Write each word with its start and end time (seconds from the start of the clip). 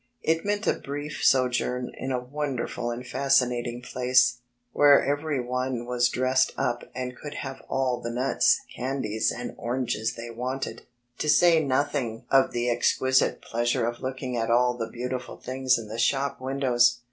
It 0.23 0.43
meant 0.43 0.65
a 0.65 0.73
brief 0.73 1.23
sojourn 1.23 1.91
in 1.95 2.11
a 2.11 2.19
wonderful 2.19 2.89
and 2.89 3.03
fascinaung 3.05 3.83
place, 3.83 4.37
where 4.73 5.05
every 5.05 5.39
one 5.39 5.85
was 5.85 6.09
dressed 6.09 6.53
up 6.57 6.85
and 6.95 7.15
could 7.15 7.35
have 7.35 7.61
all 7.69 8.01
the 8.01 8.09
nuts, 8.09 8.61
candies, 8.75 9.31
and 9.31 9.53
oranges 9.59 10.15
they 10.15 10.31
wanted, 10.31 10.81
to 11.19 11.29
say 11.29 11.63
nothing 11.63 12.21
D,i„Mb, 12.21 12.21
Google 12.31 12.45
of 12.45 12.51
the 12.51 12.69
exquisite 12.71 13.41
pleasure 13.43 13.85
of 13.85 13.99
looking 14.01 14.35
at 14.35 14.49
all 14.49 14.73
the 14.75 14.89
beautiful 14.89 15.37
things 15.37 15.77
in 15.77 15.87
the 15.87 15.99
shop 15.99 16.41
windows. 16.41 16.97